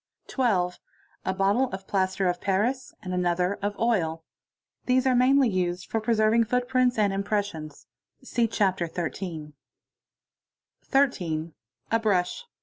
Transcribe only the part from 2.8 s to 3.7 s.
and another